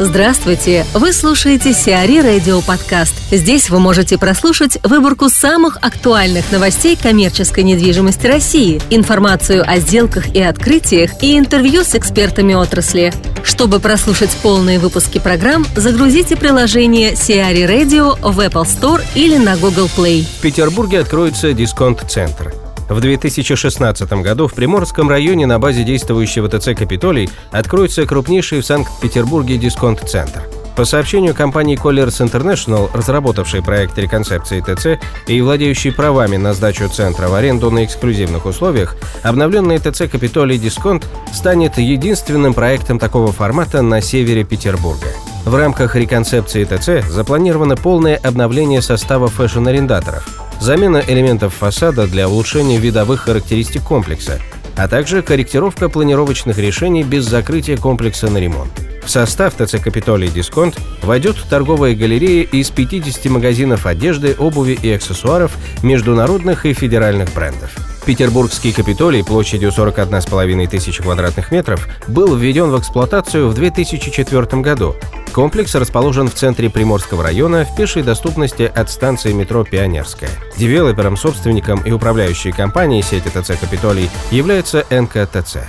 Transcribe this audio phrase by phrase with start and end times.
[0.00, 0.84] Здравствуйте!
[0.92, 3.14] Вы слушаете Сиари Радио Подкаст.
[3.30, 10.42] Здесь вы можете прослушать выборку самых актуальных новостей коммерческой недвижимости России, информацию о сделках и
[10.42, 13.12] открытиях и интервью с экспертами отрасли.
[13.44, 19.88] Чтобы прослушать полные выпуски программ, загрузите приложение Сиари Radio в Apple Store или на Google
[19.96, 20.24] Play.
[20.24, 22.63] В Петербурге откроется дисконт-центр.
[22.88, 29.56] В 2016 году в Приморском районе на базе действующего ТЦ «Капитолий» откроется крупнейший в Санкт-Петербурге
[29.56, 30.42] дисконт-центр.
[30.76, 37.28] По сообщению компании Colliers International, разработавшей проект реконцепции ТЦ и владеющей правами на сдачу центра
[37.28, 44.00] в аренду на эксклюзивных условиях, обновленный ТЦ «Капитолий Дисконт» станет единственным проектом такого формата на
[44.00, 45.06] севере Петербурга.
[45.44, 53.20] В рамках реконцепции ТЦ запланировано полное обновление состава фэшн-арендаторов– замена элементов фасада для улучшения видовых
[53.20, 54.40] характеристик комплекса,
[54.76, 58.72] а также корректировка планировочных решений без закрытия комплекса на ремонт.
[59.04, 65.54] В состав ТЦ «Капитолий Дисконт» войдет торговая галерея из 50 магазинов одежды, обуви и аксессуаров
[65.82, 67.76] международных и федеральных брендов.
[68.06, 74.94] Петербургский Капитолий площадью 41,5 тысяч квадратных метров был введен в эксплуатацию в 2004 году.
[75.32, 80.28] Комплекс расположен в центре Приморского района в пешей доступности от станции метро «Пионерская».
[80.58, 85.60] Девелопером, собственником и управляющей компанией сети ТЦ «Капитолий» является НКТЦ.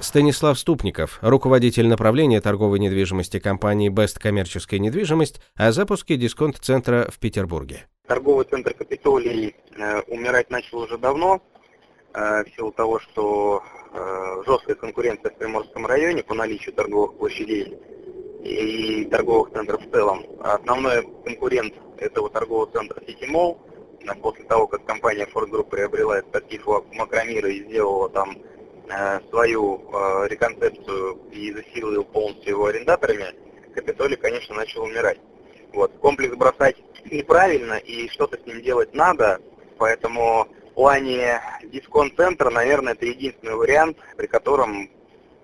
[0.00, 7.86] Станислав Ступников, руководитель направления торговой недвижимости компании «Бест Коммерческая недвижимость» о запуске дисконт-центра в Петербурге.
[8.08, 11.40] Торговый центр «Капитолий» э, умирать начал уже давно.
[12.14, 13.60] Э, в силу того, что
[13.92, 17.76] э, жесткая конкуренция в Приморском районе по наличию торговых площадей
[18.40, 20.24] и торговых центров в целом.
[20.40, 23.58] Основной конкурент этого торгового центра City Mall,
[24.22, 28.36] после того, как компания Ford Group приобрела экспертизу Макромира и сделала там
[28.88, 33.34] э, свою э, реконцепцию и засилил полностью его арендаторами,
[33.74, 35.18] Капитолий, конечно, начал умирать.
[35.72, 35.90] Вот.
[36.00, 36.76] Комплекс бросать
[37.06, 39.40] неправильно и что-то с ним делать надо,
[39.78, 44.90] поэтому плане дисконт-центра, наверное, это единственный вариант, при котором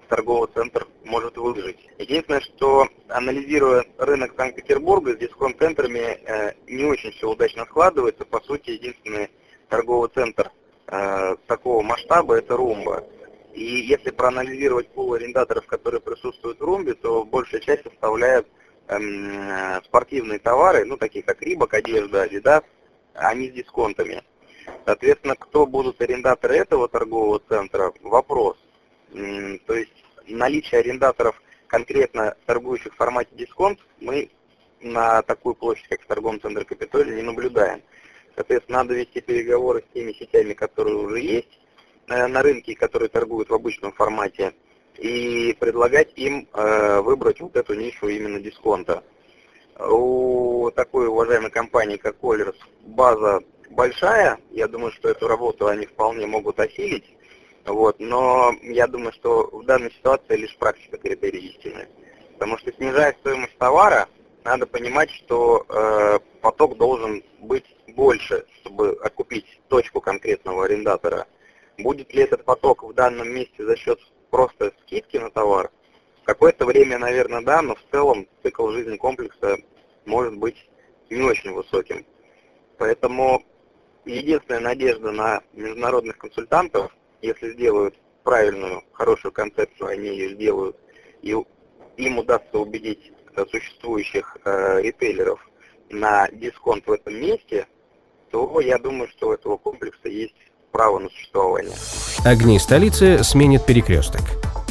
[0.09, 1.79] торговый центр может выжить.
[1.99, 8.25] Единственное, что анализируя рынок Санкт-Петербурга с дисконт-центрами э, не очень все удачно складывается.
[8.25, 9.31] По сути, единственный
[9.69, 10.51] торговый центр
[10.89, 13.05] э, такого масштаба это Румба.
[13.55, 18.47] И если проанализировать пул арендаторов, которые присутствуют в Румбе, то большая часть составляет
[18.89, 22.63] эм, спортивные товары, ну такие как Рибок, одежда, Adidas,
[23.15, 24.23] они с дисконтами.
[24.91, 28.57] Соответственно, кто будут арендаторы этого торгового центра, вопрос.
[29.13, 29.93] То есть
[30.27, 34.29] наличие арендаторов, конкретно торгующих в формате дисконт, мы
[34.81, 37.83] на такую площадь, как в торговом центре Капитолий, не наблюдаем.
[38.35, 41.61] Соответственно, надо вести переговоры с теми сетями, которые уже есть
[42.09, 44.55] э, на рынке, которые торгуют в обычном формате,
[44.99, 49.05] и предлагать им э, выбрать вот эту нишу именно дисконта.
[49.79, 54.39] У такой уважаемой компании, как Colliers, база большая.
[54.51, 57.05] Я думаю, что эту работу они вполне могут осилить.
[57.65, 61.89] Вот, но я думаю, что в данной ситуации лишь практика критерий истины.
[62.35, 64.09] Потому что снижая стоимость товара,
[64.45, 71.27] надо понимать, что э, поток должен быть больше, чтобы окупить точку конкретного арендатора.
[71.79, 75.71] Будет ли этот поток в данном месте за счет просто скидки на товар?
[76.25, 79.59] Какое-то время, наверное, да, но в целом цикл жизни комплекса
[80.07, 80.69] может быть
[81.11, 82.07] не очень высоким.
[82.79, 83.45] Поэтому
[84.05, 87.95] единственная надежда на международных консультантов, если сделают
[88.25, 90.77] правильную, хорошую концепцию, они ее сделают,
[91.23, 91.37] и
[91.97, 93.13] им удастся убедить
[93.51, 95.41] существующих э, ритейлеров
[95.91, 97.67] на дисконт в этом месте,
[98.31, 100.35] то я думаю, что у этого комплекса есть
[100.73, 101.75] право на существование.
[102.25, 104.23] Огни столицы сменит перекресток.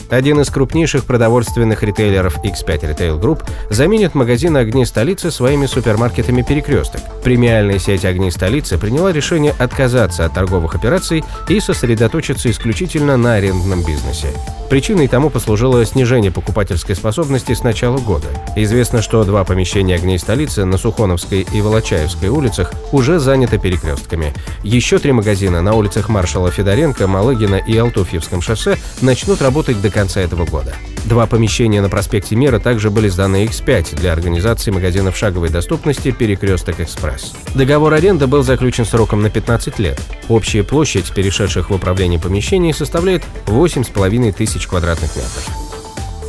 [0.10, 7.02] Один из крупнейших продовольственных ритейлеров X5 Retail Group заменит магазины «Огни столицы» своими супермаркетами «Перекресток».
[7.24, 13.84] Премиальная сеть «Огни столицы» приняла решение отказаться от торговых операций и сосредоточиться исключительно на арендном
[13.84, 14.30] бизнесе.
[14.70, 18.28] Причиной тому послужило снижение покупательской способности с начала года.
[18.56, 24.32] Известно, что два помещения огней столицы на Сухоновской и Волочаевской улицах уже заняты перекрестками.
[24.62, 30.22] Еще три магазина на улицах маршала Федоренко, Малыгина и Алтуфьевском шоссе начнут работать до конца
[30.22, 30.74] этого года.
[31.04, 36.80] Два помещения на проспекте Мира также были сданы X5 для организации магазинов шаговой доступности «Перекресток
[36.80, 37.34] Экспресс».
[37.54, 40.00] Договор аренды был заключен сроком на 15 лет.
[40.30, 45.50] Общая площадь перешедших в управление помещений составляет 8,5 тысяч квадратных метров.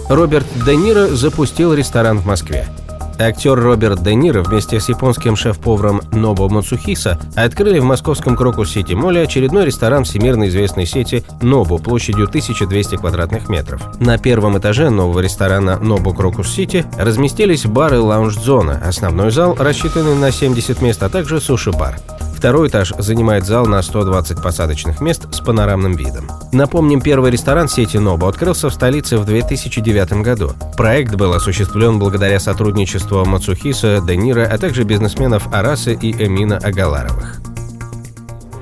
[0.09, 2.67] Роберт Де Ниро запустил ресторан в Москве.
[3.21, 8.95] Актер Роберт Де Ниро вместе с японским шеф-поваром Нобу Мацухиса открыли в московском Крокус Сити
[8.95, 13.83] Молле очередной ресторан всемирно известной сети Nobu площадью 1200 квадратных метров.
[14.01, 20.31] На первом этаже нового ресторана Nobu Крокус Сити разместились бары лаунж-зона, основной зал, рассчитанный на
[20.31, 21.99] 70 мест, а также суши-бар.
[22.41, 26.27] Второй этаж занимает зал на 120 посадочных мест с панорамным видом.
[26.53, 30.53] Напомним, первый ресторан сети Нобу открылся в столице в 2009 году.
[30.75, 37.43] Проект был осуществлен благодаря сотрудничеству Мацухиса, Денира, а также бизнесменов Арасы и Эмина Агаларовых.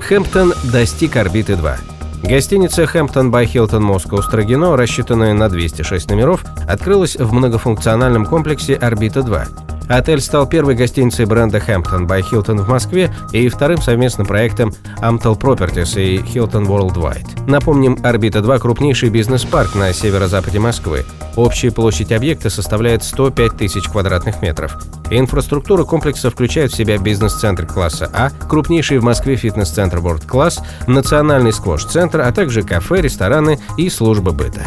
[0.01, 1.77] Хэмптон достиг орбиты 2.
[2.25, 9.78] Гостиница Hampton by Hilton Moscow Строгино, рассчитанная на 206 номеров, открылась в многофункциональном комплексе «Орбита-2».
[9.89, 15.39] Отель стал первой гостиницей бренда Hampton by Hilton в Москве и вторым совместным проектом Amtel
[15.39, 17.49] Properties и Hilton Worldwide.
[17.49, 21.05] Напомним, «Орбита-2»– крупнейший бизнес-парк на северо-западе Москвы.
[21.37, 24.77] Общая площадь объекта составляет 105 тысяч квадратных метров.
[25.11, 31.53] Инфраструктура комплекса включает в себя бизнес-центр класса А, крупнейший в Москве фитнес-центр World Class, национальный
[31.53, 34.67] сквош-центр, а также кафе, рестораны и служба быта.